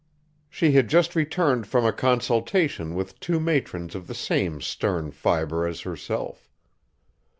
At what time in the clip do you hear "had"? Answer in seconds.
0.71-0.87